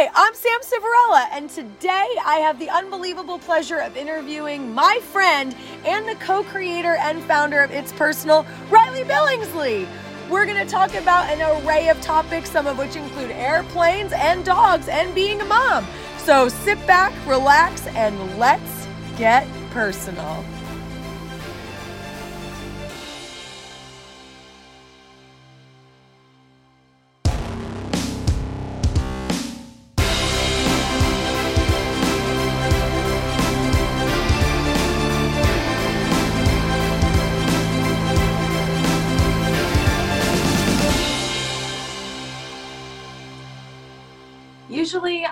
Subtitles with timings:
[0.00, 5.54] Hi, I'm Sam Civarella, and today I have the unbelievable pleasure of interviewing my friend
[5.84, 9.86] and the co creator and founder of It's Personal, Riley Billingsley.
[10.30, 14.42] We're going to talk about an array of topics, some of which include airplanes and
[14.42, 15.86] dogs and being a mom.
[16.16, 18.88] So sit back, relax, and let's
[19.18, 20.42] get personal.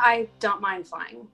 [0.08, 1.28] I don't mind flying.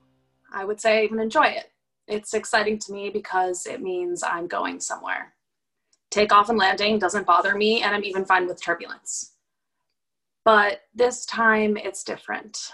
[0.51, 1.71] I would say I even enjoy it.
[2.09, 5.33] It's exciting to me because it means I'm going somewhere.
[6.11, 9.35] Takeoff and landing doesn't bother me, and I'm even fine with turbulence.
[10.43, 12.73] But this time, it's different.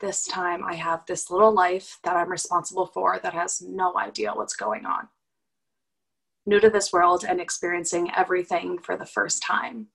[0.00, 4.34] This time, I have this little life that I'm responsible for that has no idea
[4.34, 5.08] what's going on.
[6.44, 9.86] New to this world and experiencing everything for the first time.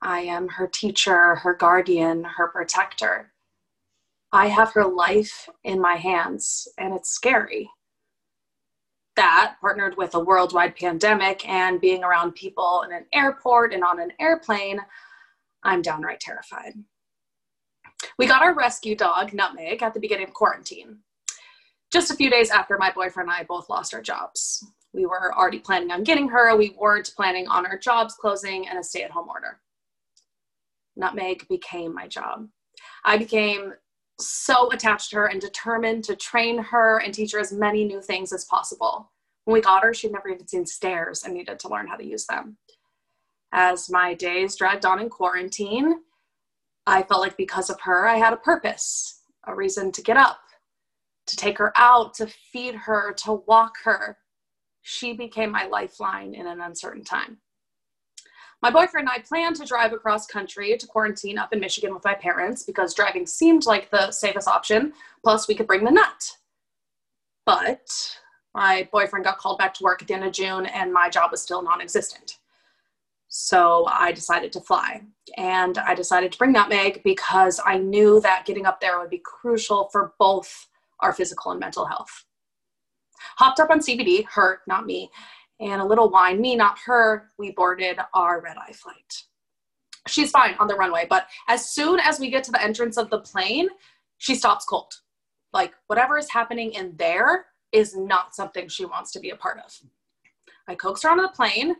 [0.00, 3.32] I am her teacher, her guardian, her protector.
[4.32, 7.70] I have her life in my hands, and it's scary.
[9.14, 13.98] That, partnered with a worldwide pandemic and being around people in an airport and on
[13.98, 14.80] an airplane,
[15.62, 16.74] I'm downright terrified.
[18.18, 20.98] We got our rescue dog, Nutmeg, at the beginning of quarantine.
[21.92, 24.64] Just a few days after my boyfriend and I both lost our jobs.
[24.92, 26.54] We were already planning on getting her.
[26.56, 29.60] We weren't planning on our jobs closing and a stay at home order.
[30.96, 32.48] Nutmeg became my job.
[33.04, 33.72] I became
[34.18, 38.00] so attached to her and determined to train her and teach her as many new
[38.00, 39.10] things as possible.
[39.44, 42.04] When we got her, she'd never even seen stairs and needed to learn how to
[42.04, 42.56] use them.
[43.52, 46.00] As my days dragged on in quarantine,
[46.86, 50.40] I felt like because of her, I had a purpose, a reason to get up,
[51.26, 54.18] to take her out, to feed her, to walk her.
[54.82, 57.38] She became my lifeline in an uncertain time.
[58.62, 62.04] My boyfriend and I planned to drive across country to quarantine up in Michigan with
[62.04, 64.92] my parents because driving seemed like the safest option.
[65.22, 66.36] Plus, we could bring the nut.
[67.44, 67.86] But
[68.54, 71.30] my boyfriend got called back to work at the end of June and my job
[71.30, 72.38] was still non existent.
[73.28, 75.02] So I decided to fly.
[75.36, 79.20] And I decided to bring Nutmeg because I knew that getting up there would be
[79.22, 80.68] crucial for both
[81.00, 82.24] our physical and mental health.
[83.36, 85.10] Hopped up on CBD, her, not me,
[85.60, 89.22] and a little wine, me, not her, we boarded our red eye flight.
[90.08, 93.10] She's fine on the runway, but as soon as we get to the entrance of
[93.10, 93.68] the plane,
[94.18, 94.92] she stops cold.
[95.52, 99.58] Like whatever is happening in there is not something she wants to be a part
[99.64, 99.72] of.
[100.68, 101.76] I coax her onto the plane,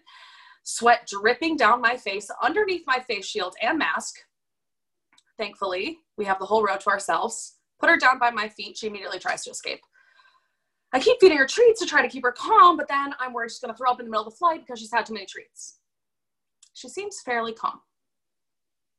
[0.62, 4.16] sweat dripping down my face underneath my face shield and mask.
[5.38, 7.58] Thankfully, we have the whole row to ourselves.
[7.78, 8.78] Put her down by my feet.
[8.78, 9.80] She immediately tries to escape.
[10.96, 13.50] I keep feeding her treats to try to keep her calm, but then I'm worried
[13.50, 15.12] she's going to throw up in the middle of the flight because she's had too
[15.12, 15.80] many treats.
[16.72, 17.80] She seems fairly calm.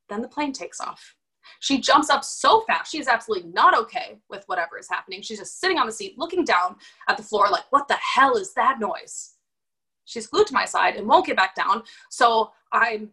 [0.08, 1.16] Then the plane takes off.
[1.60, 2.92] She jumps up so fast.
[2.92, 5.24] She is absolutely not okay with whatever is happening.
[5.24, 6.76] She's just sitting on the seat, looking down
[7.10, 9.32] at the floor, like, what the hell is that noise?
[10.06, 11.82] She's glued to my side and won't get back down.
[12.12, 13.08] So I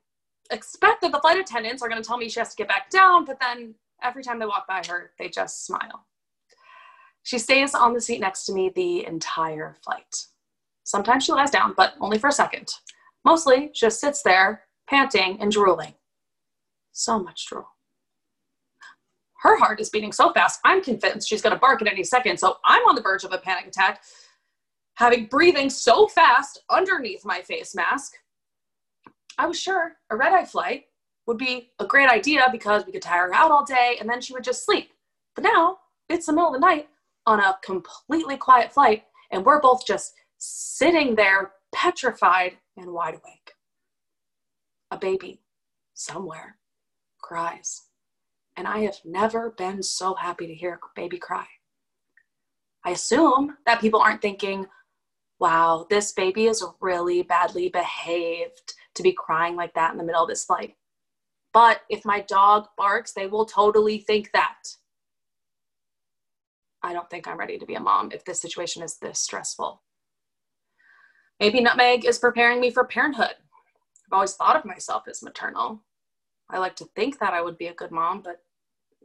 [0.51, 2.91] expect that the flight attendants are going to tell me she has to get back
[2.91, 6.05] down, but then every time they walk by her, they just smile.
[7.25, 10.27] She stays on the seat next to me the entire flight.
[10.85, 12.71] Sometimes she lies down, but only for a second.
[13.25, 15.95] Mostly, she just sits there, panting and drooling.
[16.93, 17.67] So much drool.
[19.41, 22.59] Her heart is beating so fast, I'm convinced she's to bark at any second, so
[22.65, 24.03] I'm on the verge of a panic attack,
[24.97, 28.13] having breathing so fast underneath my face mask.
[29.39, 30.85] I was sure a red eye flight
[31.27, 34.21] would be a great idea because we could tire her out all day and then
[34.21, 34.91] she would just sleep.
[35.35, 35.79] But now
[36.11, 36.89] it's the middle of the night
[37.27, 43.53] on a completely quiet flight, and we're both just sitting there petrified and wide awake.
[44.91, 45.41] A baby
[45.95, 46.57] somewhere
[47.21, 47.83] cries,
[48.57, 51.47] and I have never been so happy to hear a baby cry.
[52.85, 54.67] I assume that people aren't thinking,
[55.41, 60.23] wow, this baby is really badly behaved to be crying like that in the middle
[60.23, 60.77] of this flight.
[61.53, 64.63] But if my dog barks, they will totally think that.
[66.85, 69.83] I don't think I'm ready to be a mom if this situation is this stressful.
[71.41, 73.35] Maybe Nutmeg is preparing me for parenthood.
[74.07, 75.83] I've always thought of myself as maternal.
[76.51, 78.37] I like to think that I would be a good mom, but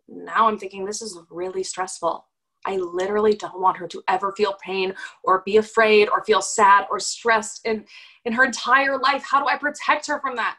[0.09, 2.25] now I'm thinking this is really stressful.
[2.65, 4.93] I literally don't want her to ever feel pain
[5.23, 7.85] or be afraid or feel sad or stressed in,
[8.25, 9.23] in her entire life.
[9.23, 10.57] How do I protect her from that?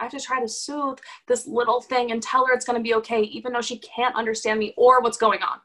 [0.00, 0.98] I have to try to soothe
[1.28, 4.16] this little thing and tell her it's going to be okay, even though she can't
[4.16, 5.60] understand me or what's going on.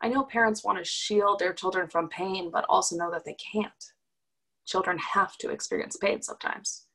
[0.00, 3.34] I know parents want to shield their children from pain, but also know that they
[3.34, 3.92] can't.
[4.66, 6.86] Children have to experience pain sometimes.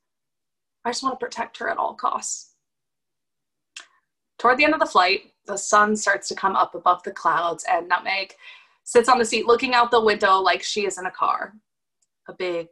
[0.86, 2.54] I just want to protect her at all costs.
[4.38, 7.66] Toward the end of the flight, the sun starts to come up above the clouds,
[7.70, 8.36] and Nutmeg
[8.84, 11.54] sits on the seat looking out the window like she is in a car.
[12.28, 12.68] A big,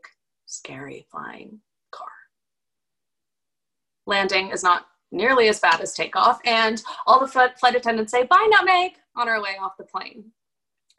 [0.45, 1.59] scary flying
[1.91, 2.07] car.
[4.05, 8.47] Landing is not nearly as bad as takeoff, and all the flight attendants say, Bye,
[8.49, 10.31] Nutmeg, on our way off the plane.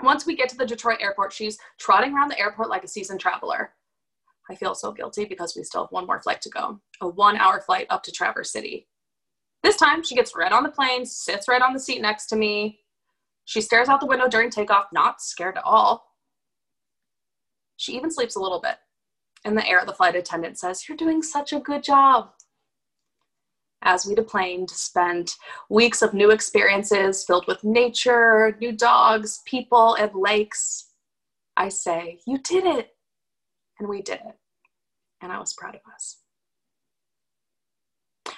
[0.03, 3.21] Once we get to the Detroit airport, she's trotting around the airport like a seasoned
[3.21, 3.73] traveler.
[4.51, 7.37] I feel so guilty because we still have one more flight to go a one
[7.37, 8.89] hour flight up to Traverse City.
[9.63, 12.37] This time, she gets right on the plane, sits right on the seat next to
[12.37, 12.81] me.
[13.45, 16.05] She stares out the window during takeoff, not scared at all.
[17.77, 18.77] She even sleeps a little bit.
[19.45, 22.31] In the air, the flight attendant says, You're doing such a good job.
[23.85, 25.35] As we deplane to spend
[25.69, 30.91] weeks of new experiences filled with nature, new dogs, people, and lakes,
[31.57, 32.91] I say, You did it.
[33.79, 34.37] And we did it.
[35.21, 36.19] And I was proud of us.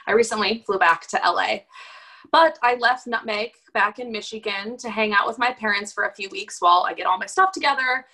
[0.07, 1.61] I recently flew back to LA,
[2.31, 6.15] but I left Nutmeg back in Michigan to hang out with my parents for a
[6.15, 8.07] few weeks while I get all my stuff together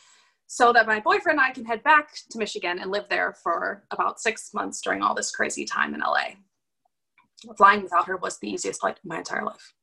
[0.47, 3.85] so that my boyfriend and I can head back to Michigan and live there for
[3.93, 6.35] about six months during all this crazy time in LA.
[7.56, 9.75] Flying without her was the easiest flight of my entire life.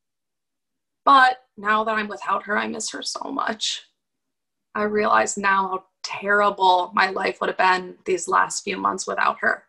[1.06, 3.84] But now that I'm without her, I miss her so much.
[4.76, 9.40] I realize now how terrible my life would have been these last few months without
[9.40, 9.68] her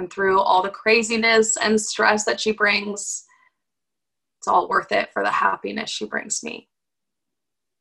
[0.00, 3.24] and through all the craziness and stress that she brings,
[4.38, 6.68] it's all worth it for the happiness she brings me.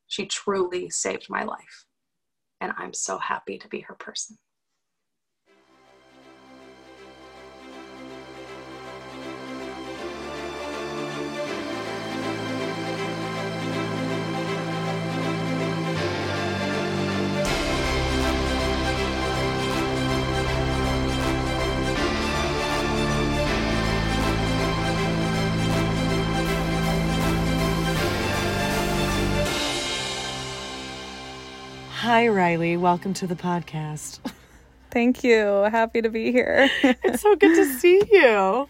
[0.08, 1.86] She truly saved my life,
[2.60, 4.38] and I'm so happy to be her person.
[32.10, 32.76] Hi, Riley.
[32.76, 34.18] Welcome to the podcast.
[34.90, 35.68] Thank you.
[35.70, 36.68] Happy to be here.
[36.84, 38.68] it's so good to see you.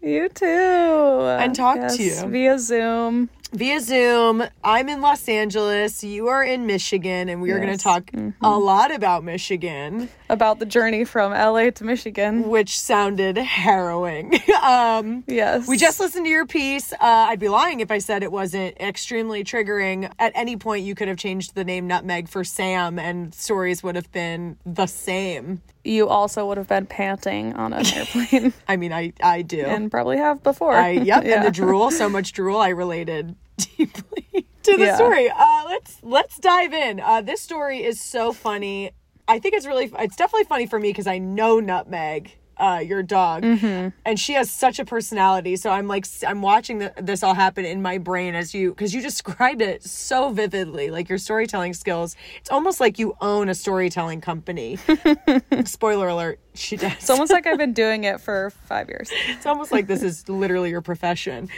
[0.00, 0.46] You too.
[0.46, 2.26] And talk yes, to you.
[2.28, 4.44] Via Zoom via Zoom.
[4.62, 6.04] I'm in Los Angeles.
[6.04, 7.82] You are in Michigan, and we are going to Yes.
[7.82, 8.34] talk Mhm.
[8.42, 12.48] a lot about Michigan, about the journey from LA to Michigan.
[12.50, 14.38] which sounded harrowing.
[14.62, 15.66] um, Yes.
[15.66, 16.92] we just listened to your piece.
[16.92, 16.96] Uh,
[17.30, 20.10] I'd be lying if I said it wasn't extremely triggering.
[20.18, 23.94] At any point, you could have changed the name Nutmeg for Sam, and stories would
[23.96, 25.62] have been the same.
[25.84, 29.60] you also would have been panting on an airplane I mean, I I do.
[29.64, 30.74] and probably have before.
[30.74, 31.36] I yep, Yeah.
[31.36, 33.36] and the drool, so much drool, I related
[33.76, 34.96] deeply to the Yeah.
[34.96, 35.30] story.
[35.30, 37.00] Uh, let's let's dive in.
[37.00, 38.90] Uh, this story is so funny.
[39.28, 43.02] I think it's really it's definitely funny for me because I know Nutmeg, uh, your
[43.02, 43.88] dog, Mm-hmm.
[44.04, 45.56] and she has such a personality.
[45.56, 48.94] So I'm like I'm watching the, this all happen in my brain as you because
[48.94, 52.16] you described it so vividly, like your storytelling skills.
[52.40, 54.78] It's almost like you own a storytelling company.
[55.64, 56.92] Spoiler alert: she does.
[56.94, 59.10] It's almost like I've been doing it for five years.
[59.28, 61.48] It's almost like this is literally your profession.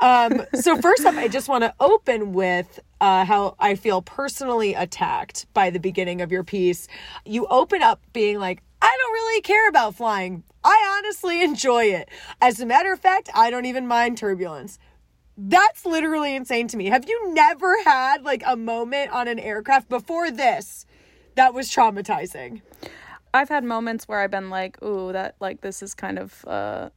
[0.00, 4.74] Um, so, first up, I just want to open with uh, how I feel personally
[4.74, 6.88] attacked by the beginning of your piece.
[7.24, 10.44] You open up being like, I don't really care about flying.
[10.64, 12.08] I honestly enjoy it.
[12.40, 14.78] As a matter of fact, I don't even mind turbulence.
[15.36, 16.86] That's literally insane to me.
[16.86, 20.84] Have you never had like a moment on an aircraft before this
[21.36, 22.62] that was traumatizing?
[23.32, 26.90] I've had moments where I've been like, ooh, that like this is kind of uh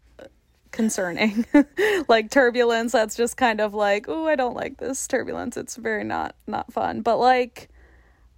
[0.71, 1.45] concerning.
[2.07, 5.57] like turbulence, that's just kind of like, ooh, I don't like this turbulence.
[5.57, 7.01] It's very not not fun.
[7.01, 7.69] But like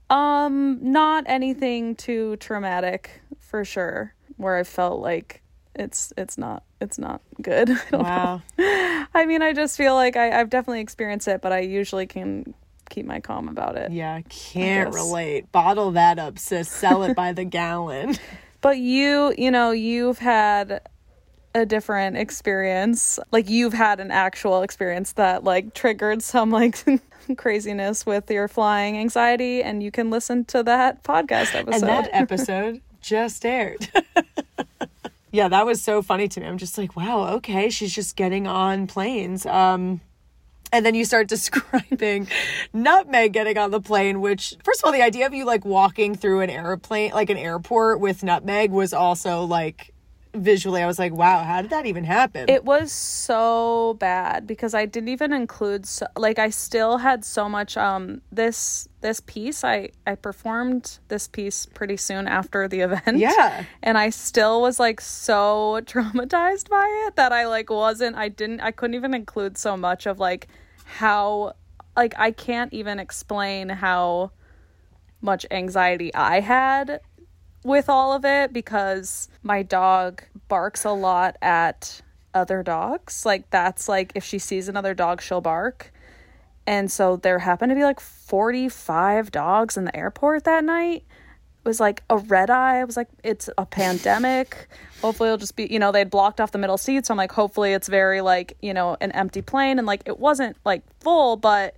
[0.10, 5.42] um not anything too traumatic for sure where I felt like
[5.76, 7.70] it's it's not it's not good.
[7.92, 8.42] I don't know.
[9.14, 12.54] I mean, I just feel like I, I've definitely experienced it, but I usually can
[12.90, 13.92] keep my calm about it.
[13.92, 15.52] Yeah, can't relate.
[15.52, 16.70] Bottle that up, sis.
[16.70, 18.18] Sell it by the gallon.
[18.62, 20.88] But you, you know, you've had
[21.56, 23.20] a different experience.
[23.32, 26.84] Like you've had an actual experience that like triggered some like
[27.38, 31.74] craziness with your flying anxiety and you can listen to that podcast episode.
[31.74, 33.90] and that episode just aired.
[35.32, 36.48] yeah, that was so funny to me.
[36.48, 39.46] I'm just like, wow, okay, she's just getting on planes.
[39.46, 40.02] Um
[40.72, 42.28] and then you start describing
[42.74, 46.16] Nutmeg getting on the plane, which, first of all, the idea of you like walking
[46.16, 49.93] through an airplane, like an airport with Nutmeg was also like
[50.34, 50.82] visually.
[50.82, 52.50] I was like, wow, how did that even happen?
[52.50, 57.48] It was so bad because I didn't even include so, like I still had so
[57.48, 63.18] much um this this piece I I performed this piece pretty soon after the event.
[63.18, 63.66] Yeah.
[63.82, 68.62] And I still was like so traumatized by it that I like wasn't I didn't
[68.62, 70.48] I couldn't even include so much of like
[70.86, 71.54] how
[71.96, 74.32] like I can't even explain how
[75.22, 77.00] much anxiety I had
[77.64, 82.02] with all of it because my dog barks a lot at
[82.34, 83.26] other dogs.
[83.26, 85.92] Like that's like if she sees another dog, she'll bark.
[86.66, 91.04] And so there happened to be like 45 dogs in the airport that night.
[91.66, 92.80] It was like a red eye.
[92.80, 94.68] I was like, it's a pandemic.
[95.02, 97.08] hopefully it'll just be, you know, they'd blocked off the middle seats.
[97.08, 99.78] So I'm like, hopefully it's very like, you know, an empty plane.
[99.78, 101.76] And like it wasn't like full, but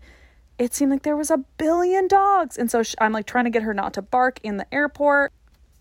[0.58, 2.58] it seemed like there was a billion dogs.
[2.58, 5.34] And so sh- I'm like trying to get her not to bark in the airport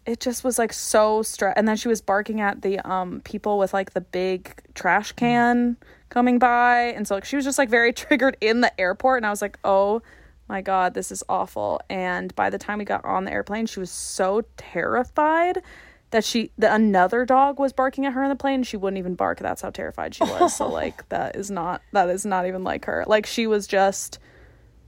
[0.06, 3.58] it just was like so stress and then she was barking at the um people
[3.58, 5.76] with like the big trash can
[6.08, 9.26] coming by and so like she was just like very triggered in the airport and
[9.26, 10.02] I was like oh
[10.48, 11.80] my god this is awful.
[11.88, 15.62] And by the time we got on the airplane she was so terrified
[16.10, 19.14] that she that another dog was barking at her in the plane she wouldn't even
[19.14, 19.40] bark.
[19.40, 20.54] That's how terrified she was.
[20.56, 23.04] So like that is not that is not even like her.
[23.06, 24.18] Like she was just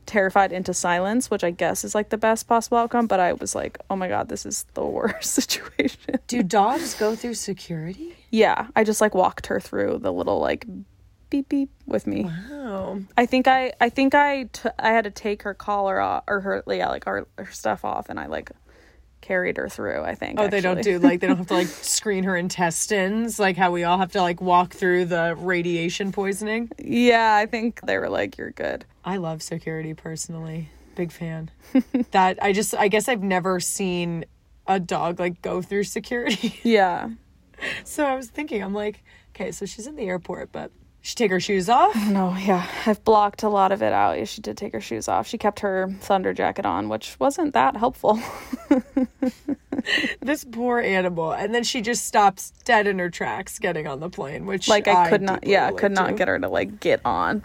[0.06, 3.06] terrified into silence, which I guess is like the best possible outcome.
[3.06, 6.20] But I was like, oh my God, this is the worst situation.
[6.26, 8.16] Do dogs go through security?
[8.30, 8.68] Yeah.
[8.74, 10.66] I just like walked her through the little like
[11.30, 12.24] beep beep with me.
[12.24, 13.00] Wow.
[13.16, 16.40] I think I I think I t- I had to take her collar off or
[16.40, 18.50] her yeah like our her stuff off and I like
[19.26, 20.38] carried her through, I think.
[20.38, 21.66] Oh, they don't do like they don't have to like
[21.96, 26.70] screen her intestines, like how we all have to like walk through the radiation poisoning.
[26.78, 28.84] Yeah, I think they were like, You're good.
[29.04, 30.70] I love security personally.
[30.94, 31.50] Big fan.
[32.12, 34.24] that I just I guess I've never seen
[34.66, 36.60] a dog like go through security.
[36.62, 37.10] Yeah.
[37.84, 39.02] so I was thinking, I'm like,
[39.34, 40.70] okay, so she's in the airport, but
[41.06, 41.94] she take her shoes off.
[42.08, 42.68] No, yeah.
[42.84, 44.18] I've blocked a lot of it out.
[44.18, 45.28] Yeah, She did take her shoes off.
[45.28, 48.18] She kept her thunder jacket on, which wasn't that helpful.
[50.20, 54.10] This poor animal, and then she just stops dead in her tracks getting on the
[54.10, 56.12] plane, which like I could not yeah, could not to.
[56.14, 57.44] get her to like get on.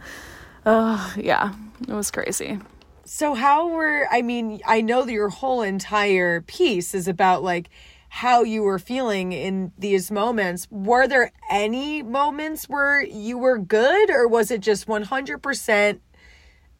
[0.65, 1.53] Oh, yeah.
[1.87, 2.57] It was crazy.
[3.05, 7.69] So how were I mean, I know that your whole entire piece is about like
[8.13, 10.67] how you were feeling in these moments.
[10.69, 15.99] Were there any moments where you were good or was it just 100%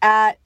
[0.02, 0.40] at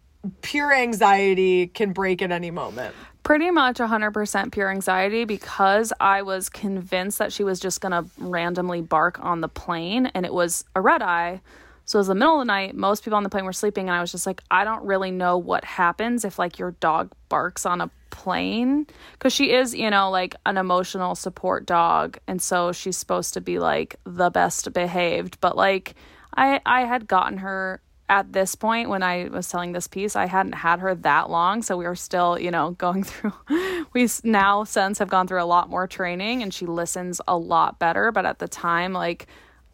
[0.44, 2.94] pure anxiety can break at any moment?
[3.24, 8.06] pretty much 100% pure anxiety because I was convinced that she was just going to
[8.20, 11.42] randomly bark on the plane and it was a red eye.
[11.86, 12.76] So it was the middle of the night.
[12.76, 15.12] Most people on the plane were sleeping and I was just like, I don't really
[15.12, 18.88] know what happens if like your dog barks on a plane
[19.20, 23.42] cuz she is, you know, like an emotional support dog and so she's supposed to
[23.42, 25.96] be like the best behaved, but like
[26.36, 30.28] I I had gotten her at this point when I was telling this piece, I
[30.28, 33.34] hadn't had her that long, so we were still, you know, going through.
[33.94, 37.80] We now since have gone through a lot more training, and she listens a lot
[37.80, 38.12] better.
[38.12, 39.28] But at the time, like,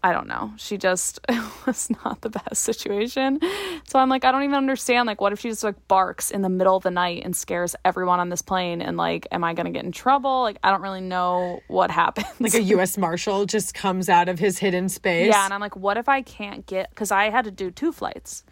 [0.03, 3.39] I don't know, she just it was not the best situation.
[3.87, 5.07] So I'm like, I don't even understand.
[5.07, 7.75] Like, what if she just like barks in the middle of the night and scares
[7.85, 8.81] everyone on this plane?
[8.81, 10.41] And like, am I gonna get in trouble?
[10.41, 12.27] Like, I don't really know what happens.
[12.39, 15.29] Like a US Marshal just comes out of his hidden space.
[15.29, 16.89] Yeah, and I'm like, what if I can't get?
[16.89, 18.43] Because I had to do two flights.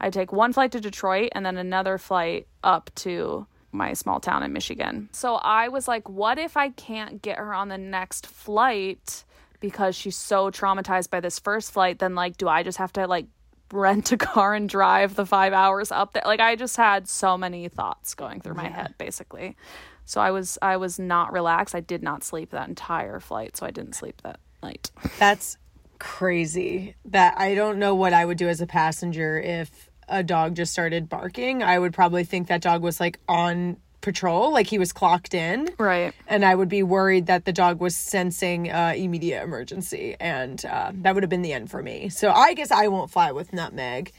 [0.00, 4.42] I take one flight to Detroit and then another flight up to my small town
[4.42, 5.08] in Michigan.
[5.12, 9.24] So I was like, what if I can't get her on the next flight
[9.64, 11.98] because she's so traumatized by this first flight?
[11.98, 13.26] Then like, do I just have to like
[13.72, 16.22] rent a car and drive the five hours up there?
[16.26, 19.56] Like, I just had so many thoughts going through my head, basically.
[20.04, 21.74] So I was I was not relaxed.
[21.74, 24.90] I did not sleep that entire flight, so I didn't sleep that night.
[25.18, 25.56] That's
[25.98, 26.94] crazy.
[27.06, 30.72] That I don't know what I would do as a passenger if a dog just
[30.72, 31.62] started barking.
[31.62, 35.70] I would probably think that dog was like on patrol, like he was clocked in.
[35.78, 36.14] Right.
[36.28, 40.92] And I would be worried that the dog was sensing uh, immediate emergency, and uh,
[40.94, 42.08] that would have been the end for me.
[42.10, 44.12] So I guess I won't fly with Nutmeg.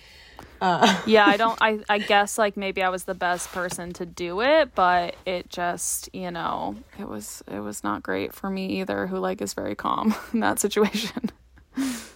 [1.05, 4.41] yeah i don't i i guess like maybe i was the best person to do
[4.41, 9.05] it but it just you know it was it was not great for me either
[9.07, 11.29] who like is very calm in that situation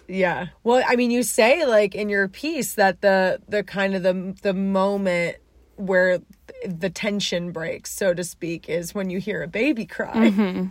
[0.09, 0.47] Yeah.
[0.63, 4.35] Well, I mean, you say like in your piece that the the kind of the
[4.41, 5.37] the moment
[5.79, 6.19] where
[6.65, 10.69] the tension breaks, so to speak, is when you hear a baby cry,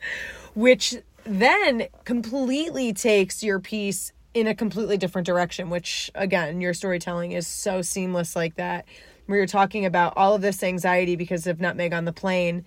[0.54, 5.70] which then completely takes your piece in a completely different direction.
[5.70, 8.86] Which again, your storytelling is so seamless like that,
[9.26, 12.64] where you're talking about all of this anxiety because of Nutmeg on the plane.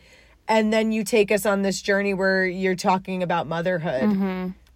[0.47, 4.03] and then you take us on this journey where you're talking about motherhood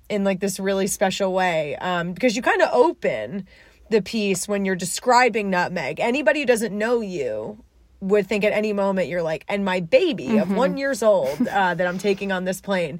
[0.09, 3.45] in like this really special way um, because you kind of open
[3.89, 5.99] the piece when you're describing nutmeg.
[5.99, 7.63] Anybody who doesn't know you
[7.99, 11.73] would think at any moment you're like and my baby of one years old uh,
[11.73, 12.99] that i'm taking on this plane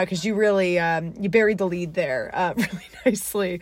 [0.00, 3.60] because you really um, you buried the lead there uh, really nicely.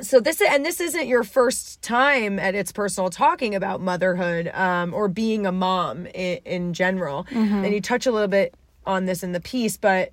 [0.00, 4.92] So this and this isn't your first time at it's personal talking about motherhood um,
[4.92, 7.26] or being a mom in, in general.
[7.64, 8.54] And you touch a little bit
[8.86, 10.12] on this in the piece but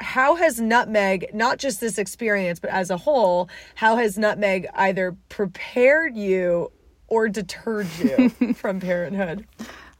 [0.00, 5.16] how has nutmeg not just this experience but as a whole how has nutmeg either
[5.28, 6.70] prepared you
[7.08, 9.46] or deterred you from parenthood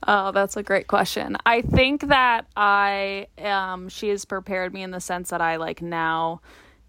[0.06, 1.36] Oh, that's a great question.
[1.46, 5.80] I think that I um she has prepared me in the sense that I like
[5.80, 6.40] now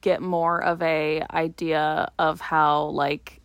[0.02, 3.42] get more of a idea of how like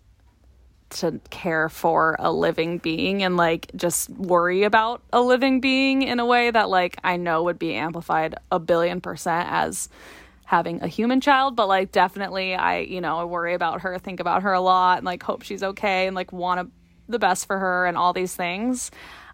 [0.90, 6.20] to care for a living being and like just worry about a living being in
[6.20, 9.88] a way that like I know would be amplified a billion percent as
[10.44, 14.20] having a human child but like definitely I you know I worry about her think
[14.20, 16.72] about her a lot and like hope she's okay and like want to,
[17.08, 18.90] the best for her and all these things.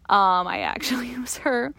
[0.09, 1.75] Um I actually was her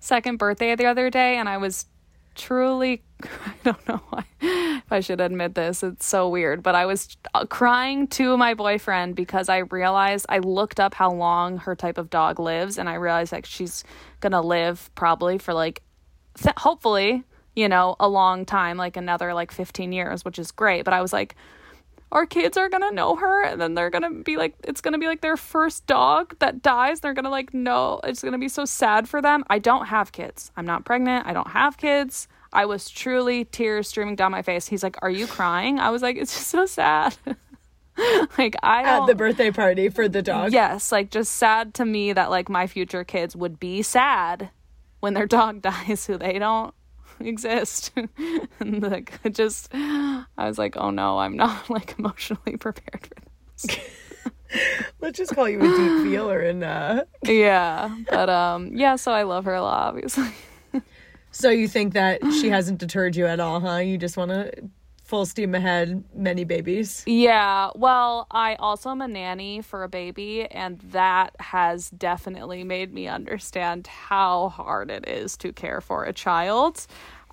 [0.00, 1.86] second birthday the other day and I was
[2.34, 5.82] truly I don't know why, if I should admit this.
[5.82, 10.38] It's so weird, but I was uh, crying to my boyfriend because I realized I
[10.38, 13.84] looked up how long her type of dog lives and I realized like she's
[14.20, 15.82] going to live probably for like
[16.34, 17.24] th- hopefully,
[17.54, 21.00] you know, a long time, like another like 15 years, which is great, but I
[21.00, 21.36] was like
[22.14, 25.06] our kids are gonna know her and then they're gonna be like it's gonna be
[25.06, 29.08] like their first dog that dies they're gonna like no it's gonna be so sad
[29.08, 29.44] for them.
[29.50, 30.52] I don't have kids.
[30.56, 31.26] I'm not pregnant.
[31.26, 32.28] I don't have kids.
[32.52, 34.68] I was truly tears streaming down my face.
[34.68, 35.80] He's like are you crying?
[35.80, 37.16] I was like it's just so sad.
[38.36, 40.52] Like i at the birthday party for the dog?
[40.52, 44.50] Yes like just sad to me that like my future kids would be sad
[44.98, 46.74] when their dog dies who they don't
[47.28, 47.92] exist.
[48.60, 53.14] And like just i was like oh no i'm not like emotionally prepared for
[53.66, 53.78] this.
[55.00, 59.22] Let's just call you a deep feeler and uh yeah but um yeah so i
[59.24, 60.30] love her a lot obviously.
[61.30, 63.78] So you think that she hasn't deterred you at all huh?
[63.78, 64.52] You just want to
[65.02, 67.02] full steam ahead many babies?
[67.06, 72.92] Yeah well i also am a nanny for a baby and that has definitely made
[72.92, 76.86] me understand how hard it is to care for a child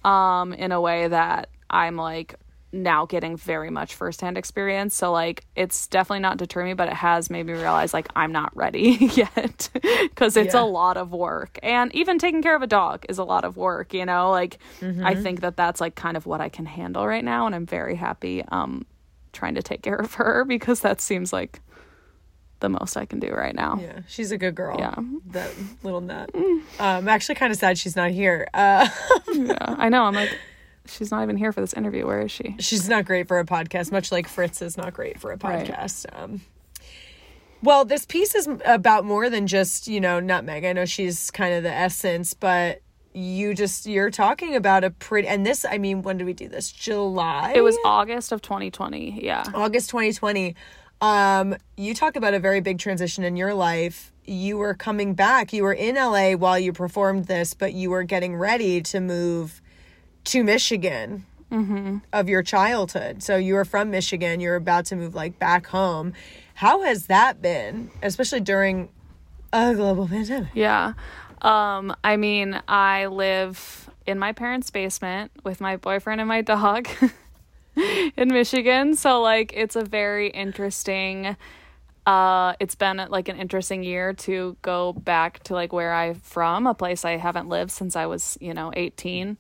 [0.04, 2.36] um in a way that i'm like
[2.74, 4.96] now getting very much firsthand experience.
[4.96, 8.32] So like it's definitely not deter me but it has made me realize like i'm
[8.32, 9.70] not ready yet
[10.04, 10.62] because it's Yeah.
[10.62, 11.60] a lot of work.
[11.62, 14.32] And even taking care of a dog is a lot of work you know?
[14.32, 14.58] Like
[15.04, 17.66] i think that that's like kind of what i can handle right now and i'm
[17.66, 18.86] very happy um
[19.34, 21.60] trying to take care of her because that seems like
[22.62, 23.78] the most i can do right now.
[23.82, 24.96] Yeah she's a good girl Yeah.
[25.32, 25.52] that
[25.84, 26.30] little nut.
[26.36, 28.48] Um I'm actually kind of sad she's not here.
[28.54, 28.88] Uh
[29.34, 30.36] yeah i know i'm like
[30.88, 32.56] she's not even here for this interview where is she?
[32.60, 36.06] She's not great for a podcast much like fritz is not great for a podcast
[36.20, 36.42] um.
[37.64, 40.66] Well this piece is about more than just you know nutmeg.
[40.66, 42.82] I know she's kind of the essence but
[43.14, 46.48] you just you're talking about a pretty and this i mean when did we do
[46.48, 46.72] this?
[46.72, 47.52] July?
[47.56, 49.44] It was august of 2020 yeah.
[49.54, 50.56] August 2020.
[51.02, 54.12] Um, you talk about a very big transition in your life.
[54.26, 55.52] You were coming back.
[55.52, 59.62] You were in LA while you performed this, but you were getting ready to move
[60.26, 61.26] to Michigan
[62.14, 63.24] of your childhood.
[63.24, 64.40] So you were from Michigan.
[64.40, 66.14] You're about to move like back home.
[66.54, 68.90] How has that been, especially during
[69.52, 70.52] a global pandemic?
[70.54, 70.94] Yeah.
[71.42, 76.88] Um, I mean, I live in my parents' basement with my boyfriend and my dog
[78.18, 78.96] in Michigan.
[78.96, 81.36] So like it's a very interesting
[82.08, 86.68] uh it's been like an interesting year to go back to like where I'm from,
[86.68, 89.38] a place I haven't lived since I was, you know, 18.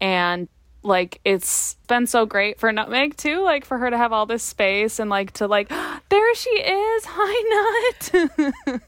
[0.00, 0.48] And
[0.82, 4.42] like it's been so great for Nutmeg too, like for her to have all this
[4.42, 5.68] space and like to like
[6.08, 7.04] there she is.
[7.08, 8.82] Hi Nut.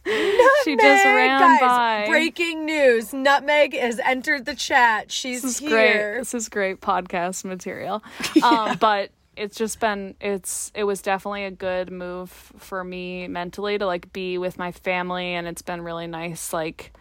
[0.64, 1.16] she just Nutmeg!
[1.16, 2.04] ran Guys, by.
[2.08, 3.12] Breaking news.
[3.12, 5.12] Nutmeg has entered the chat.
[5.12, 5.70] She's this is here.
[5.70, 6.18] great.
[6.20, 8.02] This is great podcast material.
[8.42, 13.78] Um, but it's just been it's it was definitely a good move for me mentally
[13.78, 16.92] to like be with my family and it's been really nice like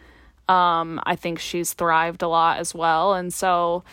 [0.48, 3.84] um I think she's thrived a lot as well and so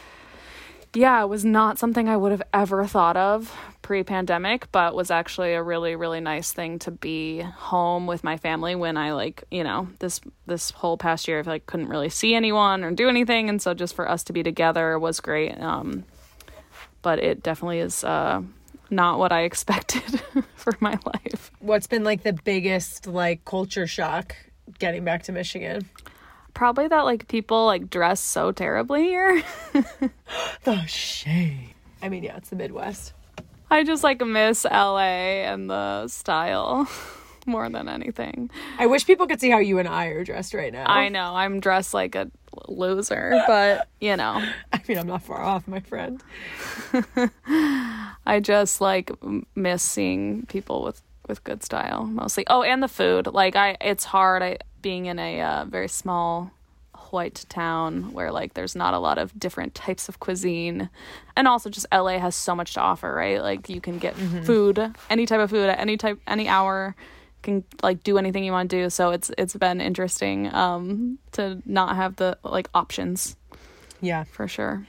[0.93, 5.54] yeah, it was not something I would have ever thought of pre-pandemic, but was actually
[5.54, 9.63] a really really nice thing to be home with my family when I like, you
[9.63, 13.49] know, this this whole past year I like couldn't really see anyone or do anything
[13.49, 15.58] and so just for us to be together was great.
[15.60, 16.04] Um
[17.01, 18.41] but it definitely is uh
[18.89, 20.21] not what I expected
[20.56, 21.51] for my life.
[21.60, 24.36] What's been like the biggest like culture shock
[24.77, 25.89] getting back to Michigan?
[26.53, 29.43] Probably that like people like dress so terribly here.
[30.63, 31.71] The shame.
[32.01, 33.13] I mean, yeah, it's the Midwest.
[33.69, 36.89] I just like miss LA and the style
[37.45, 38.49] more than anything.
[38.77, 40.85] I wish people could see how you and I are dressed right now.
[40.87, 42.29] I know I'm dressed like a
[42.67, 46.21] loser, but you know, I mean, I'm not far off, my friend.
[48.25, 52.45] I just like m- miss seeing people with with good style mostly.
[52.47, 53.27] Oh, and the food.
[53.27, 56.51] Like I it's hard I being in a uh, very small
[57.09, 60.89] white town where like there's not a lot of different types of cuisine.
[61.35, 63.41] And also just LA has so much to offer, right?
[63.41, 66.95] Like you can get food, any type of food at any type any hour
[67.41, 68.89] can like do anything you want to do.
[68.89, 73.35] So it's it's been interesting um to not have the like options
[73.99, 74.23] Yeah.
[74.25, 74.85] for sure.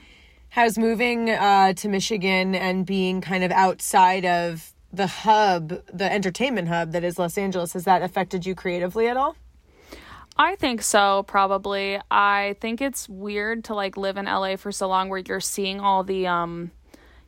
[0.49, 6.67] Has moving uh, to Michigan and being kind of outside of the hub, the entertainment
[6.67, 9.35] hub that is Los Angeles, has that affected you creatively at all?
[10.35, 11.99] I think so, probably.
[12.09, 15.79] I think it's weird to like live in LA for so long where you're seeing
[15.79, 16.71] all the um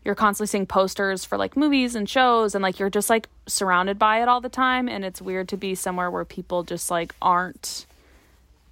[0.04, 3.98] you're constantly seeing posters for like movies and shows and like you're just like surrounded
[3.98, 7.16] by it all the time and it's weird to be somewhere where people just like
[7.22, 7.88] aren't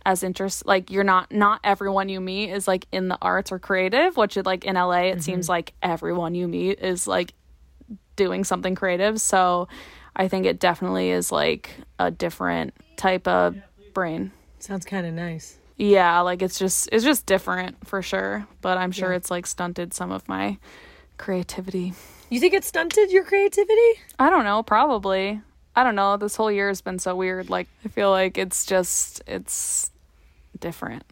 [0.06, 3.58] as interest like you're not not everyone you meet is like in the arts or
[3.58, 7.34] creative which it, like in LA it seems like everyone you meet is like
[8.16, 9.20] doing something creative.
[9.20, 9.68] So
[10.16, 13.56] I think it definitely is like a different type of
[13.94, 14.32] brain.
[14.60, 15.58] Sounds kind of nice.
[15.78, 19.94] yeah like it's just it's just different for sure but i'm sure it's like stunted
[19.94, 20.58] some of my
[21.18, 21.94] creativity.
[22.30, 23.92] You think it stunted your creativity?
[24.20, 25.42] i don't know probably.
[25.76, 28.66] I don't know this whole year has been so weird like i feel like it's
[28.66, 29.90] just it's
[30.60, 31.04] different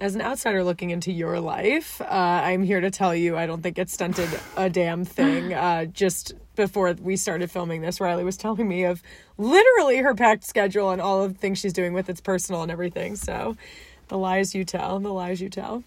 [0.00, 3.62] As an outsider looking into your life, uh, I'm here to tell you I don't
[3.62, 5.52] think it stunted a damn thing.
[5.58, 9.02] Uh, just before we started filming this, Riley was telling me of
[9.38, 12.70] literally her packed schedule and all of the things she's doing with It's Personal and
[12.70, 13.16] everything.
[13.16, 13.56] So
[14.06, 15.82] the lies you tell, the lies you tell.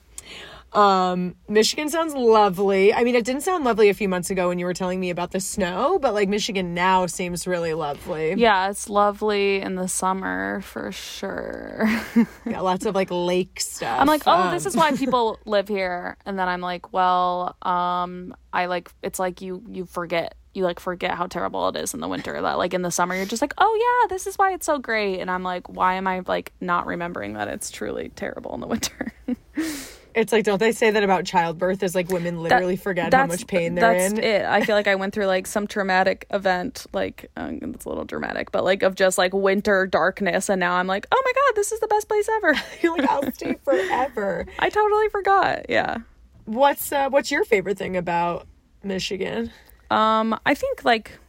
[0.73, 2.93] Um, Michigan sounds lovely.
[2.93, 5.09] I mean, it didn't sound lovely a few months ago when you were telling me
[5.09, 8.33] about the snow, but like Michigan now seems really lovely.
[8.37, 11.89] yeah it's lovely in the summer for sure
[12.45, 13.99] Yeah, lots of like lake stuff.
[13.99, 17.55] i'm like oh Um, this is why people live here and then i'm like well
[17.61, 21.93] um i like it's like you you forget you like forget how terrible it is
[21.93, 24.37] in the winter that like in the summer you're just like oh yeah this is
[24.37, 27.71] why it's so great and i'm like why am i like not remembering that it's
[27.71, 29.13] truly terrible in the winter
[30.15, 31.83] It's like, don't they say that about childbirth?
[31.83, 34.23] Is like women literally forget how much pain they're that's in.
[34.23, 37.89] it i feel like i went through like some traumatic event like um, it's a
[37.89, 41.31] little dramatic but like of just like winter darkness and now i'm like oh my
[41.33, 44.45] god this is the best place ever You're like, I'll stay forever.
[44.59, 45.97] i totally forgot yeah
[46.45, 48.47] What's uh, what's your favorite thing about
[48.83, 49.51] Michigan?
[49.89, 51.19] Um, I think like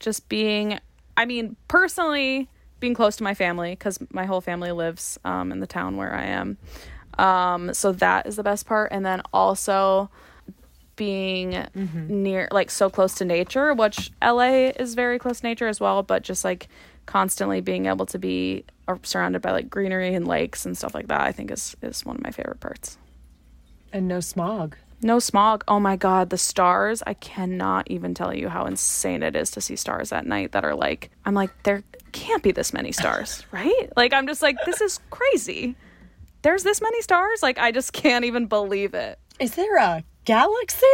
[0.00, 0.78] just being,
[1.16, 2.48] I mean, personally
[2.80, 6.12] being close to my family because my whole family lives um, in the town where
[6.14, 6.56] I am.
[7.18, 10.10] Um, so that is the best part, and then also
[10.96, 11.66] being
[12.08, 16.02] near, like so close to nature, which LA is very close to nature as well,
[16.02, 16.68] but just like
[17.06, 21.08] constantly being able to be uh, surrounded by like greenery and lakes and stuff like
[21.08, 22.98] that, I think is is one of my favorite parts.
[23.92, 24.76] And no smog.
[25.02, 25.64] No smog.
[25.66, 27.02] Oh my god, the stars.
[27.06, 30.64] I cannot even tell you how insane it is to see stars at night that
[30.64, 33.88] are like I'm like there can't be this many stars, right?
[33.96, 35.74] Like I'm just like this is crazy.
[36.42, 37.42] There's this many stars?
[37.42, 39.18] Like I just can't even believe it.
[39.40, 40.86] Is there a galaxy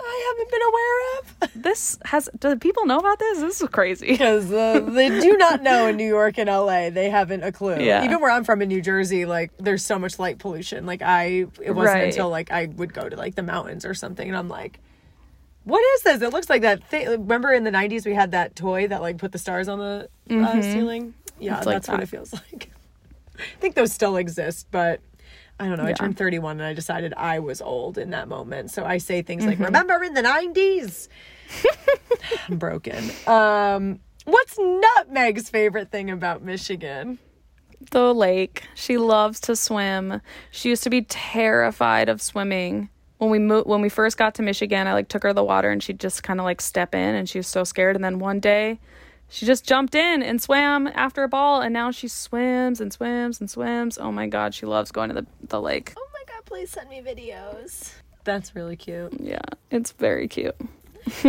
[0.00, 1.20] I haven't been aware of?
[1.64, 3.38] This has do people know about this?
[3.40, 4.08] This is crazy.
[4.08, 6.90] Because uh, they do not know in New York and LA.
[6.90, 7.78] They haven't a clue.
[7.80, 8.04] Yeah.
[8.04, 10.84] Even where I'm from in New Jersey, like there's so much light pollution.
[10.84, 12.04] Like I, it wasn't Right.
[12.08, 14.78] until like I would go to like the mountains or something, and I'm like,
[15.62, 16.20] what is this?
[16.20, 17.08] It looks like that thing.
[17.08, 20.08] Remember in the '90s we had that toy that like put the stars on the
[20.30, 21.14] uh, ceiling.
[21.40, 22.70] Yeah, It's like that's what it feels like.
[23.38, 25.00] I think those still exist, but
[25.58, 25.86] I don't know.
[25.86, 28.70] I turned 31 and I decided I was old in that moment.
[28.70, 31.08] So I say things like, "Remember in the '90s."
[32.48, 33.10] I'm broken.
[33.26, 37.18] Um, what's Nutmeg's favorite thing about Michigan?
[37.90, 38.64] the lake.
[38.74, 40.20] She loves to swim.
[40.50, 42.88] She used to be terrified of swimming.
[43.18, 45.44] When we moved, when we first got to Michigan, I like took her to the
[45.44, 47.96] water and she'd just kind of like step in and she was so scared.
[47.96, 48.80] And then one day,
[49.34, 53.40] she just jumped in and swam after a ball, and now she swims and swims
[53.40, 53.98] and swims.
[53.98, 55.92] Oh my god, she loves going to the the lake.
[55.96, 57.90] Oh my god, please send me videos.
[58.22, 59.12] That's really cute.
[59.18, 59.40] Yeah,
[59.72, 60.54] it's very cute.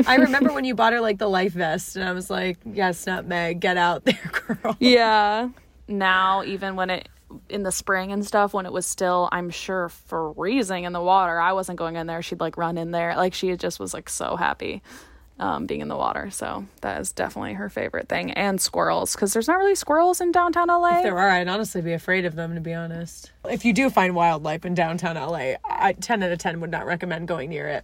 [0.06, 3.08] I remember when you bought her like the life vest, and I was like, "Yes,
[3.08, 5.50] Nutmeg, get out there, girl." Yeah.
[5.88, 7.10] Now, even when it
[7.50, 11.40] in the spring and stuff, when it was still, I'm sure, freezing in the water,
[11.40, 12.22] I wasn't going in there.
[12.22, 13.16] She'd like run in there.
[13.16, 14.84] Like she just was like so happy.
[15.40, 16.30] Um, being in the water.
[16.32, 18.32] So that is definitely her favorite thing.
[18.32, 20.98] And squirrels, because there's not really squirrels in downtown LA.
[20.98, 23.32] If there are, I'd honestly be afraid of them, to be honest.
[23.46, 26.86] If you do find wildlife in downtown LA, I, 10 out of 10 would not
[26.86, 27.84] recommend going near it.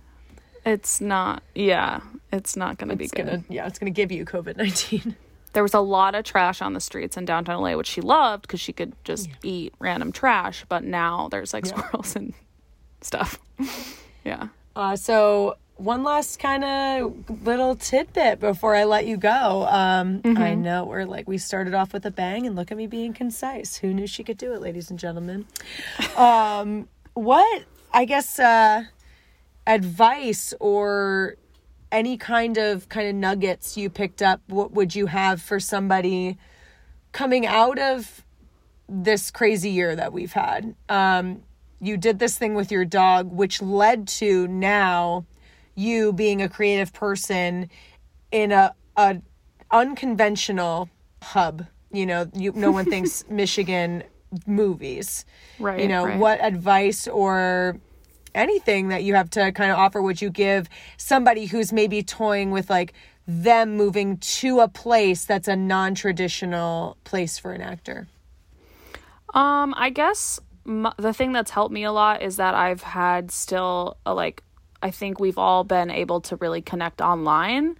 [0.65, 3.25] It's not, yeah, it's not going to be good.
[3.25, 5.15] gonna, yeah, it's gonna give you COVID 19.
[5.53, 8.43] There was a lot of trash on the streets in downtown LA, which she loved
[8.43, 10.63] because she could just eat random trash.
[10.69, 12.33] But now there's like squirrels and
[13.01, 13.37] stuff.
[14.23, 14.47] yeah.
[14.77, 19.65] Uh, so one last kind of little tidbit before I let you go.
[19.67, 22.87] Um, I know we're like we started off with a bang, and look at me
[22.87, 23.77] being concise.
[23.77, 25.47] Who knew she could do it, ladies and gentlemen?
[26.15, 28.83] um, what I guess uh,
[29.65, 31.35] advice or
[31.91, 34.41] any kind of kind of nuggets you picked up?
[34.47, 36.37] What would you have for somebody
[37.11, 38.23] coming out of
[38.87, 40.75] this crazy year that we've had?
[40.89, 41.41] Um,
[41.79, 45.25] you did this thing with your dog, which led to now
[45.75, 47.69] you being a creative person
[48.31, 49.21] in a, a
[49.71, 50.89] unconventional
[51.21, 51.65] hub.
[51.91, 54.03] You know, you no one thinks Michigan
[54.45, 55.25] movies.
[55.59, 55.81] Right.
[55.81, 56.19] You know, right.
[56.19, 57.77] what advice or
[58.33, 62.51] anything that you have to kind of offer would you give somebody who's maybe toying
[62.51, 62.93] with like
[63.27, 68.07] them moving to a place that's a non-traditional place for an actor?
[69.33, 73.31] Um, I guess m- the thing that's helped me a lot is that I've had
[73.31, 74.43] still a, like
[74.81, 77.77] I think we've all been able to really connect online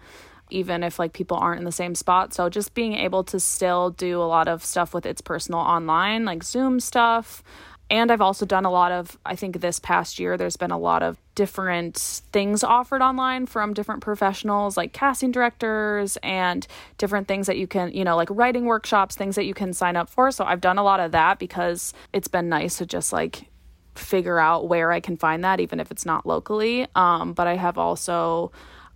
[0.52, 2.34] even if like people aren't in the same spot.
[2.34, 6.26] So just being able to still do a lot of stuff with It's Personal online,
[6.26, 7.42] like Zoom stuff.
[7.90, 10.78] And I've also done a lot of, I think this past year, there's been a
[10.78, 11.98] lot of different
[12.32, 16.66] things offered online from different professionals, like casting directors and
[16.98, 19.98] different things that you can, you know, like writing workshops, things that you can sign
[19.98, 20.32] up for.
[20.32, 23.51] So I've done a lot of that because it's been nice to just like
[23.96, 26.88] figure out where I can find that, even if it's not locally.
[26.96, 28.52] Um, but I have also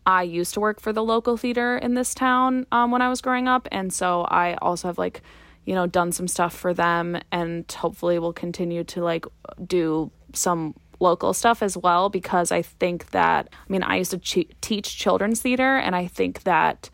[0.06, 3.22] I used to work for the local theater in this town um, when I was
[3.22, 5.22] growing up, and so I also have like,
[5.66, 9.26] you know, done some stuff for them, and hopefully will continue to like
[9.66, 14.18] do some local stuff as well because I think that I mean I used to
[14.18, 16.90] ch- teach children's theater, and I think that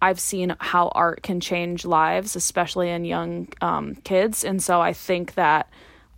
[0.00, 4.92] I've seen how art can change lives, especially in young um, kids, and so I
[4.92, 5.68] think that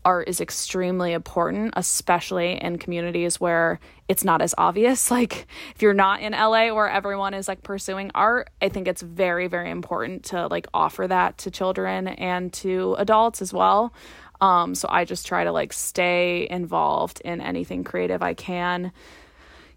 [0.07, 5.11] art is extremely important, especially in communities where it's not as obvious.
[5.17, 9.01] Like if you're not in LA where everyone is like pursuing art, I think it's
[9.03, 13.93] very, very important to like offer that to children and to adults as well.
[14.41, 18.93] Um, so I just try to like stay involved in anything creative I can,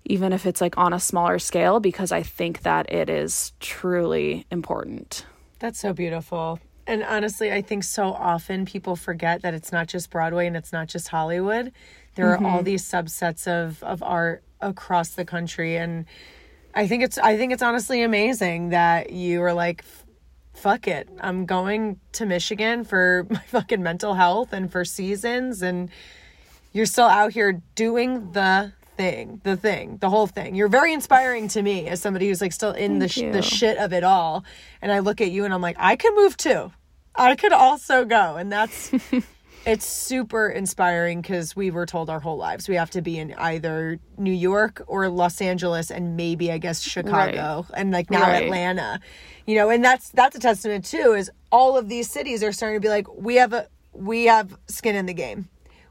[0.06, 4.46] even if it's like on a smaller scale, because I think that it is truly
[4.52, 5.26] important.
[5.60, 6.60] That's so beautiful.
[6.90, 10.74] And honestly, I think so often people forget that it's not just Broadway and it's
[10.74, 11.72] not just Hollywood.
[12.16, 12.64] There are all mm-hmm.
[12.64, 16.06] these subsets of of art across the country and
[16.74, 19.84] I think it's I think it's honestly amazing that you were like
[20.56, 21.08] fuck it.
[21.22, 25.92] I'm going to Michigan for my fucking mental health and for seasons and
[26.74, 30.56] you're still out here doing the thing, the thing, the whole thing.
[30.56, 33.32] You're very inspiring to me as somebody who's like still in the you.
[33.32, 34.44] the shit of it all.
[34.82, 36.74] And I look at you and I'm like, I could move too.
[37.16, 38.92] I could also go, and that's
[39.66, 43.34] it's super inspiring because we were told our whole lives we have to be in
[43.36, 48.44] either New York or Los Angeles and maybe I guess Chicago and like now Right.
[48.44, 49.00] Atlanta.
[49.48, 52.82] You know, and that's that's a testament too is all of these cities are starting
[52.82, 55.48] to be like we have a we have skin in the game.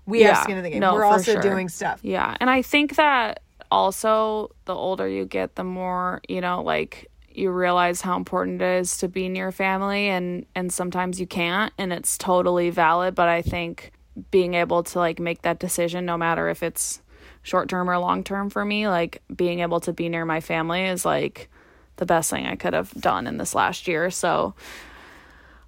[0.08, 0.80] We have skin in the game.
[0.80, 1.42] no, We're also sure.
[1.42, 2.00] doing stuff.
[2.02, 2.36] Yeah.
[2.40, 7.50] And I think that also the older you get, the more, you know, like you
[7.50, 11.92] realize how important it is to be near family and and sometimes you can't and
[11.92, 13.92] it's totally valid, but I think
[14.30, 17.00] being able to like make that decision no matter if it's
[17.42, 20.84] short term or long term for me, like being able to be near my family
[20.86, 21.48] is like
[21.96, 24.10] the best thing I could have done in this last year.
[24.10, 24.54] So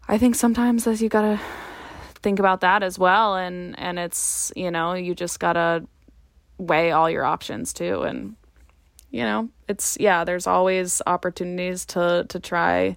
[0.09, 1.41] I think sometimes as you got to
[2.23, 3.37] think about that as well.
[3.37, 5.85] And and it's you know you just gotta
[6.59, 8.03] weigh all your options too.
[8.03, 8.37] And
[9.11, 12.97] you know it's yeah there's always opportunities to to try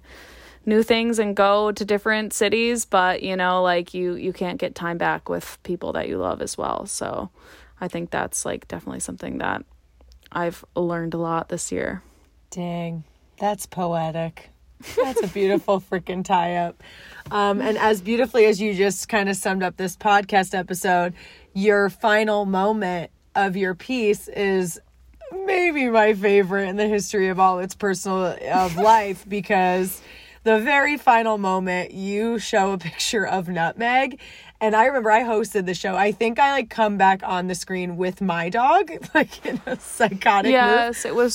[0.66, 2.84] new things and go to different cities.
[2.84, 6.42] But you know like you you can't get time back with people that you love
[6.42, 6.86] as well.
[6.86, 7.30] So
[7.80, 9.64] i think that's like definitely something that
[10.30, 12.02] i've learned a lot this year.
[12.50, 13.02] Dang,
[13.36, 14.53] that's poetic.
[14.96, 16.82] That's a beautiful freaking tie up.
[17.30, 21.14] Um, and as beautifully as you just kind of summed up this podcast episode,
[21.54, 24.78] your final moment of your piece is
[25.46, 30.00] maybe my favorite in the history of all It's Personal of life because
[30.44, 34.20] the very final moment you show a picture of nutmeg
[34.60, 35.96] And I remember I hosted the show.
[35.96, 39.78] I think I like come back on the screen with my dog, like in a
[39.80, 41.34] psychotic move Yes, it was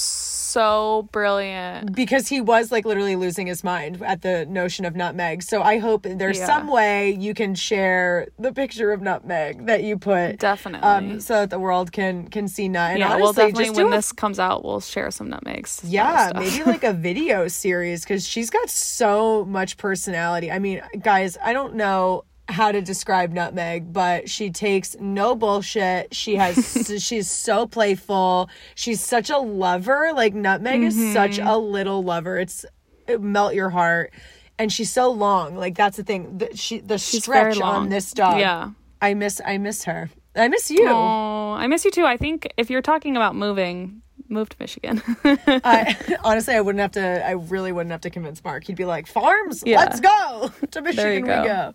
[1.11, 1.95] brilliant.
[1.95, 5.43] because he was like literally losing his mind at the notion of nutmeg.
[5.43, 6.45] So I hope there's Yeah.
[6.45, 10.87] some way you can share the picture of nutmeg that you put Definitely.
[10.87, 12.91] um so that the world can can see nut.
[12.91, 15.81] And yeah, honestly, well, definitely when a this comes out, we'll share some nutmegs.
[15.85, 20.51] yeah, maybe like a video series because she's got so much personality.
[20.51, 26.13] I mean, guys, I don't know how to describe Nutmeg, but she takes no bullshit.
[26.13, 26.55] She has
[27.03, 28.49] she's so playful.
[28.75, 30.11] She's such a lover.
[30.13, 31.47] Like Nutmeg is such Mm-hmm.
[31.47, 32.37] a little lover.
[32.37, 32.65] It's
[33.07, 34.13] it melt your heart.
[34.57, 35.55] And she's so long.
[35.55, 36.37] Like that's the thing.
[36.39, 38.39] The, she the She's stretch on this dog.
[38.39, 38.71] Yeah.
[39.01, 40.09] I miss I miss her.
[40.35, 40.85] I miss you.
[40.87, 42.05] Oh, I miss you too.
[42.05, 45.01] I think if you're talking about moving, move to Michigan.
[45.23, 47.25] I, honestly, I wouldn't have to.
[47.27, 48.65] I really wouldn't have to convince Mark.
[48.65, 49.77] He'd be like, "Farms, Yeah.
[49.79, 51.13] let's go to Michigan.
[51.13, 51.43] you We go.
[51.43, 51.73] go."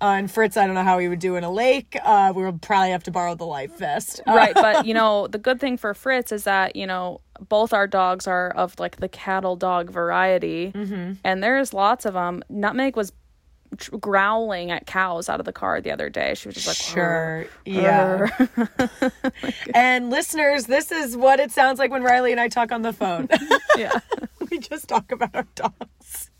[0.00, 1.96] Uh, and Fritz, I don't know how he would do in a lake.
[2.04, 4.20] Uh, we would probably have to borrow the life vest.
[4.26, 7.72] Uh, right, but you know, the good thing for Fritz is that, you know, both
[7.72, 11.12] our dogs are of like the cattle dog variety, Mm-hmm.
[11.24, 12.42] and there's lots of them.
[12.50, 13.12] Nutmeg was
[14.00, 16.34] growling at cows out of the car the other day.
[16.34, 17.46] She was just like, Sure.
[17.46, 18.18] "Rrr, Yeah.
[18.18, 22.82] rrr." and listeners, this is what it sounds like when Riley and I talk on
[22.82, 23.28] the phone.
[23.76, 23.98] yeah,
[24.50, 26.30] we just talk about our dogs,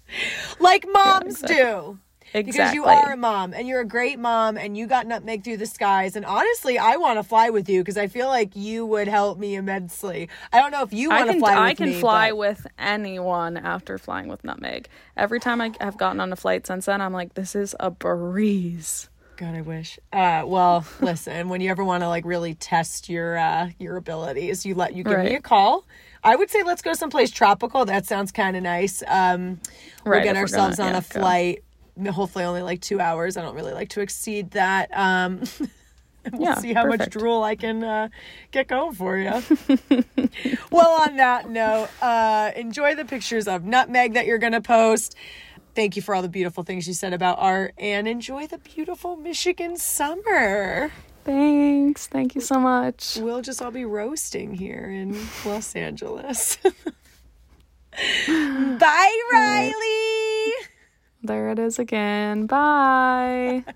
[0.61, 1.57] like moms exactly.
[1.57, 1.99] do.
[2.35, 2.53] Exactly.
[2.53, 5.57] Because you are a mom and you're a great mom and you got nutmeg through
[5.59, 6.17] the skies.
[6.17, 9.39] And honestly, I want to fly with you because I feel like you would help
[9.39, 10.29] me immensely.
[10.53, 12.67] I don't know if you want to fly with I can me, fly but- with
[12.79, 14.89] anyone after flying with Nutmeg.
[15.17, 17.91] Every time I have gotten on a flight since then, I'm like, this is a
[17.91, 19.09] breeze.
[19.37, 19.99] God, I wish.
[20.13, 24.65] Uh, well, listen, when you ever want to like really test your uh, your abilities,
[24.65, 25.85] you let you give me a call.
[26.23, 27.85] I would say let's go someplace tropical.
[27.85, 29.03] That sounds kind of nice.
[29.09, 29.61] Um,
[30.05, 31.21] we'll Right, get ourselves gonna- on yeah, a go.
[32.11, 33.37] Hopefully, only like two hours.
[33.37, 34.89] I don't really like to exceed that.
[34.97, 35.43] Um,
[36.33, 38.09] we'll Yeah, see how much drool I can uh,
[38.51, 39.31] get going for you.
[40.71, 45.15] well, on that note, uh, enjoy the pictures of nutmeg that you're going to post.
[45.75, 49.17] Thank you for all the beautiful things you said about art and enjoy the beautiful
[49.17, 50.93] Michigan summer.
[51.25, 52.07] Thanks.
[52.07, 53.17] Thank you so much.
[53.21, 56.59] We'll just all be roasting here in Los Angeles.
[58.29, 60.53] Bye, Riley.
[61.25, 62.47] There it is again.
[62.47, 63.65] Bye.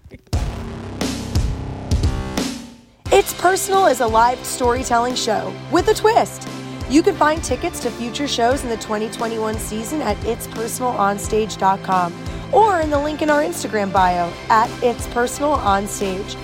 [3.10, 6.46] It's Personal is a live storytelling show with a twist.
[6.90, 12.14] You can find tickets to future shows in the 2021 season at itspersonalonstage.com
[12.52, 16.34] or in the link in our Instagram bio at It's Personal On Stage.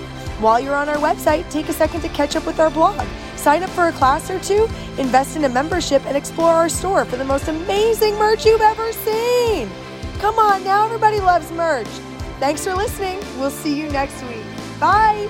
[0.41, 3.07] While you're on our website, take a second to catch up with our blog.
[3.35, 7.05] Sign up for a class or two, invest in a membership, and explore our store
[7.05, 9.69] for the most amazing merch you've ever seen.
[10.25, 11.85] Come on, now everybody loves merch.
[12.39, 13.19] Thanks for listening.
[13.37, 14.41] We'll see you next week.
[14.79, 15.29] Bye.